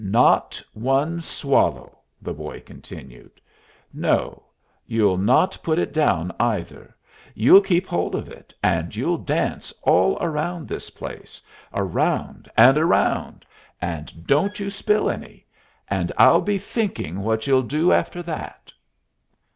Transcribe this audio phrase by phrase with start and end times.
[0.03, 3.39] "Not one swallow," the boy continued.
[3.93, 4.41] "No,
[4.87, 6.95] you'll not put it down either.
[7.35, 11.39] You'll keep hold of it, and you'll dance all round this place.
[11.71, 13.45] Around and around.
[13.79, 15.45] And don't you spill any.
[15.87, 18.73] And I'll be thinking what you'll do after that."